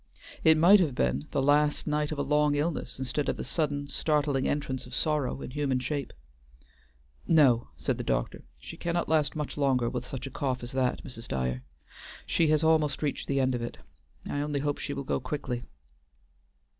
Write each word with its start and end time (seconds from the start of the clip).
It 0.43 0.57
might 0.57 0.79
have 0.79 0.95
been 0.95 1.27
the 1.29 1.43
last 1.43 1.85
night 1.85 2.11
of 2.11 2.17
a 2.17 2.23
long 2.23 2.55
illness 2.55 2.97
instead 2.97 3.29
of 3.29 3.37
the 3.37 3.43
sudden, 3.43 3.87
startling 3.87 4.47
entrance 4.47 4.87
of 4.87 4.95
sorrow 4.95 5.43
in 5.43 5.51
human 5.51 5.77
shape. 5.77 6.11
"No," 7.27 7.67
said 7.77 7.99
the 7.99 8.03
doctor, 8.03 8.41
"she 8.59 8.77
cannot 8.77 9.07
last 9.07 9.35
much 9.35 9.57
longer 9.57 9.91
with 9.91 10.07
such 10.07 10.25
a 10.25 10.31
cough 10.31 10.63
as 10.63 10.71
that, 10.71 11.03
Mrs. 11.03 11.27
Dyer. 11.27 11.61
She 12.25 12.47
has 12.47 12.63
almost 12.63 13.03
reached 13.03 13.27
the 13.27 13.39
end 13.39 13.53
of 13.53 13.61
it. 13.61 13.77
I 14.27 14.39
only 14.41 14.61
hope 14.61 14.77
that 14.77 14.81
she 14.81 14.93
will 14.95 15.03
go 15.03 15.19
quickly." 15.19 15.65